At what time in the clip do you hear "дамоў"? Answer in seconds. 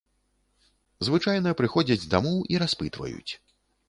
2.13-2.39